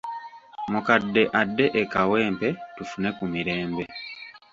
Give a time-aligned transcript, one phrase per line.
[0.71, 3.83] Mukadde adde e Kawempe tufune ku mirembe.